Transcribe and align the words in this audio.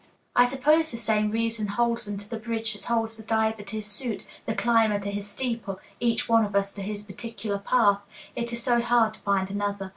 I 0.35 0.47
suppose 0.47 0.89
the 0.89 0.97
same 0.97 1.29
reason 1.29 1.67
holds 1.67 2.05
them 2.05 2.17
to 2.17 2.27
the 2.27 2.39
bridge 2.39 2.73
that 2.73 2.85
holds 2.85 3.17
the 3.17 3.21
diver 3.23 3.61
to 3.61 3.75
his 3.75 3.85
suit, 3.85 4.25
the 4.47 4.55
climber 4.55 4.99
to 4.99 5.11
his 5.11 5.27
steeple, 5.27 5.79
each 5.99 6.27
one 6.27 6.43
of 6.43 6.55
us 6.55 6.73
to 6.73 6.81
his 6.81 7.03
particular 7.03 7.59
path 7.59 8.01
it 8.35 8.51
is 8.51 8.63
so 8.63 8.81
hard 8.81 9.13
to 9.13 9.19
find 9.19 9.51
another. 9.51 9.89